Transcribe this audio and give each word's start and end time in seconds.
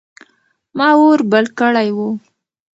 ما 0.77 0.87
اور 0.99 1.19
بل 1.31 1.45
کړی 1.59 1.89
و. 1.95 1.97